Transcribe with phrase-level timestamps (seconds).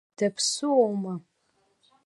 [0.17, 1.13] Даԥсуоума?